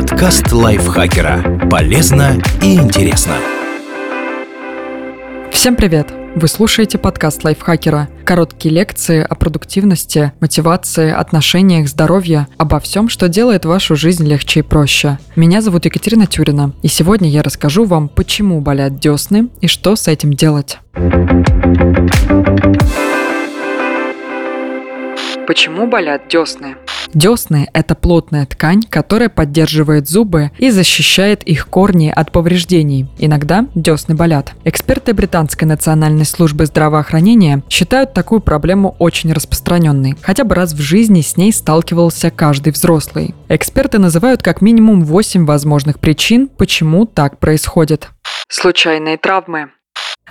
[0.00, 1.68] Подкаст лайфхакера.
[1.70, 3.34] Полезно и интересно.
[5.52, 6.10] Всем привет!
[6.34, 8.08] Вы слушаете подкаст лайфхакера.
[8.24, 14.62] Короткие лекции о продуктивности, мотивации, отношениях, здоровье, обо всем, что делает вашу жизнь легче и
[14.62, 15.18] проще.
[15.36, 20.08] Меня зовут Екатерина Тюрина, и сегодня я расскажу вам, почему болят десны и что с
[20.08, 20.78] этим делать.
[25.46, 26.76] Почему болят десны?
[27.14, 33.08] Десны– это плотная ткань, которая поддерживает зубы и защищает их корни от повреждений.
[33.18, 34.52] Иногда десны болят.
[34.64, 40.16] Эксперты Британской национальной службы здравоохранения считают такую проблему очень распространенной.
[40.22, 43.34] Хотя бы раз в жизни с ней сталкивался каждый взрослый.
[43.48, 48.10] Эксперты называют как минимум 8 возможных причин, почему так происходит.
[48.48, 49.70] Случайные травмы.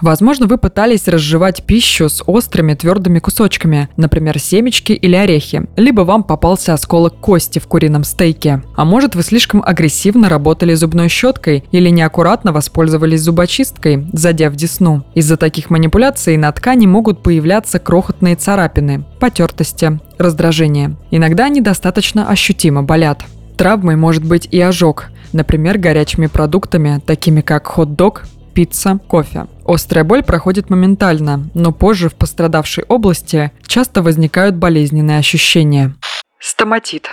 [0.00, 6.22] Возможно, вы пытались разжевать пищу с острыми твердыми кусочками, например, семечки или орехи, либо вам
[6.22, 8.62] попался осколок кости в курином стейке.
[8.76, 15.04] А может, вы слишком агрессивно работали зубной щеткой или неаккуратно воспользовались зубочисткой, задев десну.
[15.14, 20.96] Из-за таких манипуляций на ткани могут появляться крохотные царапины, потертости, раздражение.
[21.10, 23.24] Иногда они достаточно ощутимо болят.
[23.56, 28.24] Травмой может быть и ожог, например, горячими продуктами, такими как хот-дог,
[28.54, 29.46] пицца, кофе.
[29.66, 35.94] Острая боль проходит моментально, но позже в пострадавшей области часто возникают болезненные ощущения.
[36.38, 37.08] Стоматит.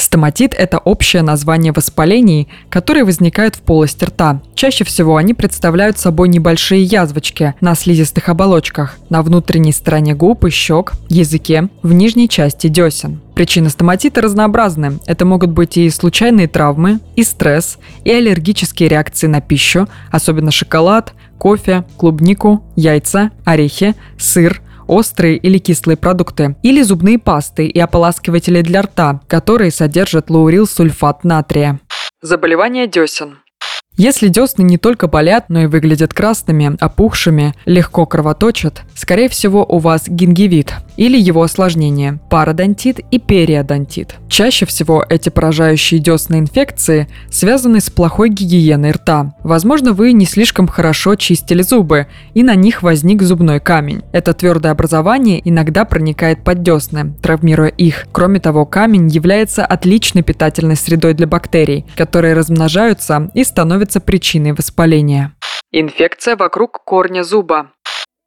[0.00, 4.40] Стоматит– это общее название воспалений, которые возникают в полости рта.
[4.54, 10.50] Чаще всего они представляют собой небольшие язвочки на слизистых оболочках, на внутренней стороне губ и
[10.50, 13.20] щек, языке, в нижней части десен.
[13.34, 15.00] Причины стоматита разнообразны.
[15.04, 21.12] Это могут быть и случайные травмы, и стресс, и аллергические реакции на пищу, особенно шоколад,
[21.36, 28.82] кофе, клубнику, яйца, орехи, сыр– острые или кислые продукты, или зубные пасты и ополаскиватели для
[28.82, 31.80] рта, которые содержат лаурил сульфат натрия.
[32.20, 33.38] Заболевание десен.
[33.96, 39.78] Если десны не только болят, но и выглядят красными, опухшими, легко кровоточат, скорее всего у
[39.78, 44.16] вас гингивит или его осложнение– пародонтит и периодонтит.
[44.28, 49.34] Чаще всего эти поражающие десны инфекции связаны с плохой гигиеной рта.
[49.42, 54.02] Возможно, вы не слишком хорошо чистили зубы, и на них возник зубной камень.
[54.12, 58.06] Это твердое образование иногда проникает под десны, травмируя их.
[58.12, 65.32] Кроме того, камень является отличной питательной средой для бактерий, которые размножаются и становятся причиной воспаления.
[65.72, 67.70] Инфекция вокруг корня зуба.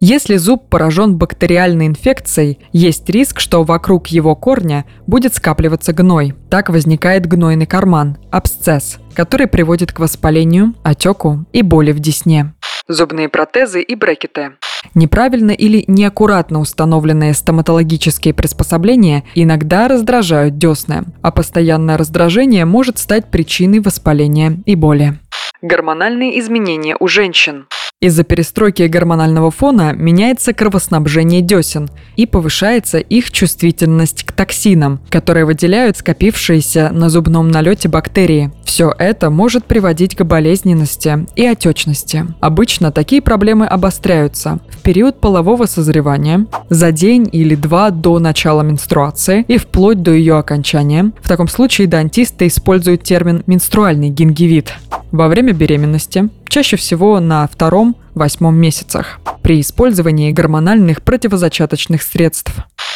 [0.00, 6.34] Если зуб поражен бактериальной инфекцией, есть риск, что вокруг его корня будет скапливаться гной.
[6.50, 12.54] Так возникает гнойный карман– абсцесс, который приводит к воспалению, отеку и боли в десне.
[12.86, 14.52] Зубные протезы и брекеты.
[14.94, 23.80] Неправильно или неаккуратно установленные стоматологические приспособления иногда раздражают десны, а постоянное раздражение может стать причиной
[23.80, 25.18] воспаления и боли.
[25.60, 27.66] Гормональные изменения у женщин.
[28.00, 35.96] Из-за перестройки гормонального фона меняется кровоснабжение десен и повышается их чувствительность к токсинам, которые выделяют
[35.96, 38.52] скопившиеся на зубном налете бактерии.
[38.62, 42.24] Все это может приводить к болезненности и отечности.
[42.38, 49.44] Обычно такие проблемы обостряются в период полового созревания, за день или два до начала менструации
[49.48, 51.10] и вплоть до ее окончания.
[51.20, 54.72] В таком случае дантисты используют термин «менструальный гингивит».
[55.10, 62.52] Во время беременности, чаще всего на втором-восьмом месяцах, при использовании гормональных противозачаточных средств.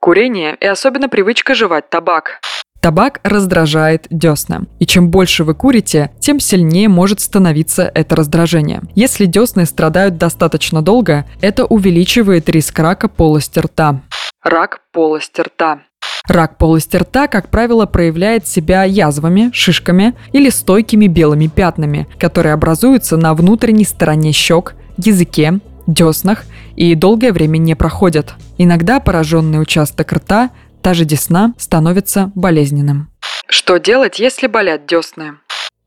[0.00, 2.40] Курение и особенно привычка жевать табак.
[2.84, 4.64] Табак раздражает десна.
[4.78, 8.82] И чем больше вы курите, тем сильнее может становиться это раздражение.
[8.94, 14.02] Если десны страдают достаточно долго, это увеличивает риск рака полости рта.
[14.42, 15.80] Рак полости рта.
[16.26, 23.18] Рак полости рта, как правило, проявляет себя язвами, шишками или стойкими белыми пятнами, которые образуются
[23.18, 26.44] на внутренней стороне щек, языке, деснах
[26.76, 28.34] и долгое время не проходят.
[28.56, 30.48] Иногда пораженный участок рта,
[30.80, 33.08] та же десна, становится болезненным.
[33.46, 35.34] Что делать, если болят десны?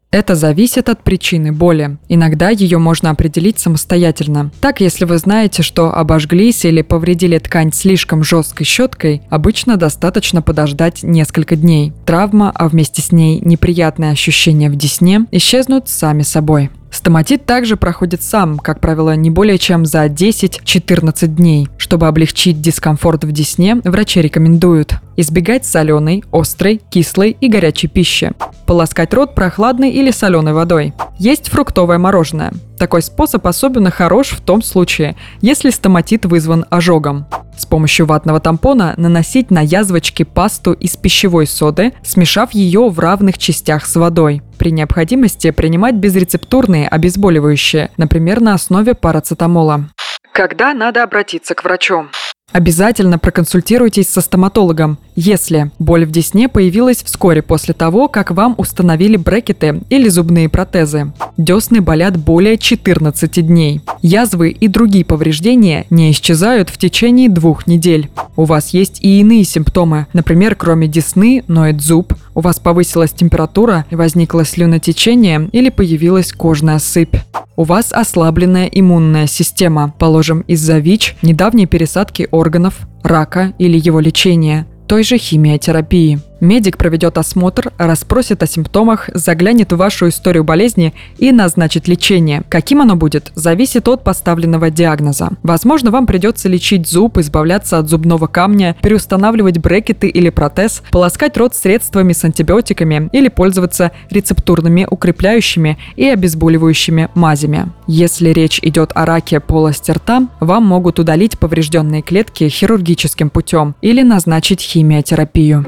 [0.10, 1.98] Это зависит от причины боли.
[2.08, 4.52] Иногда ее можно определить самостоятельно.
[4.62, 11.04] Так, если вы знаете, что обожглись или повредили ткань слишком жесткой щеткой, обычно достаточно подождать
[11.04, 11.92] несколько дней.
[12.06, 16.70] Травма, а вместе с ней неприятные ощущения в десне исчезнут сами собой.
[16.92, 21.68] Стоматит также проходит сам, как правило, не более чем за 10-14 дней.
[21.78, 28.34] Чтобы облегчить дискомфорт в десне, врачи рекомендуют избегать соленой, острой, кислой и горячей пищи,
[28.66, 32.54] полоскать рот прохладной или соленой водой, есть фруктовое мороженое.
[32.78, 37.26] Такой способ особенно хорош в том случае, если стоматит вызван ожогом.
[37.58, 43.40] С помощью ватного тампона наносить на язвочки пасту из пищевой соды, смешав ее в равных
[43.40, 44.44] частях с водой.
[44.60, 49.90] При необходимости принимать безрецептурные обезболивающие, например, на основе парацетамола.
[50.32, 52.06] Когда надо обратиться к врачу?
[52.54, 59.18] Обязательно проконсультируйтесь со стоматологом, если боль в десне появилась вскоре после того, как вам установили
[59.18, 61.12] брекеты или зубные протезы.
[61.36, 63.82] Десны болят более 14 дней.
[64.02, 68.10] Язвы и другие повреждения не исчезают в течение двух недель.
[68.38, 70.08] У вас есть и иные симптомы.
[70.14, 77.16] Например, кроме десны ноет зуб, у вас повысилась температура, возникло слюнотечение или появилась кожная сыпь.
[77.56, 84.68] У вас ослабленная иммунная система, положим, из-за ВИЧ, недавней пересадки органов, рака или его лечения,
[84.88, 86.20] той же химиотерапии.
[86.40, 92.44] Медик проведет осмотр, расспросит о симптомах, заглянет в вашу историю болезни и назначит лечение.
[92.50, 95.30] Каким оно будет, зависит от поставленного диагноза.
[95.44, 101.56] Возможно, вам придется лечить зуб, избавляться от зубного камня, переустанавливать брекеты или протез, полоскать рот
[101.56, 107.72] средствами с антибиотиками или пользоваться рецептурными укрепляющими и обезболивающими мазями.
[107.88, 114.04] Если речь идет о раке полости рта, вам могут удалить поврежденные клетки хирургическим путем или
[114.04, 115.66] назначить химиотерапию.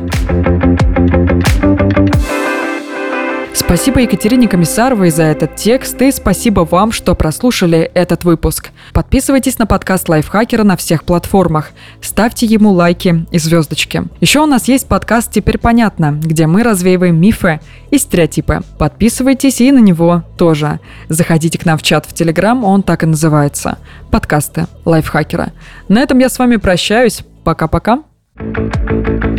[3.69, 8.71] Спасибо Екатерине Комиссаровой за этот текст и спасибо вам, что прослушали этот выпуск.
[8.94, 11.69] Подписывайтесь на подкаст Лайфхакера на всех платформах.
[12.01, 14.06] Ставьте ему лайки и звездочки.
[14.21, 17.59] Еще у нас есть подкаст «Теперь понятно», где мы развеиваем мифы
[17.91, 18.62] и стереотипы.
[18.79, 20.79] Подписывайтесь и на него тоже.
[21.07, 23.77] Заходите к нам в чат в Телеграм, он так и называется.
[24.09, 25.53] Подкасты Лайфхакера.
[25.88, 27.21] На этом я с вами прощаюсь.
[27.44, 28.00] Пока-пока.